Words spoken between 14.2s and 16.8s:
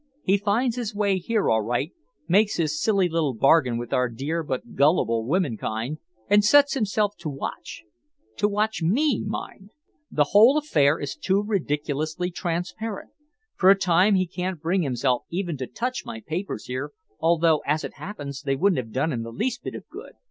can't bring himself even to touch my papers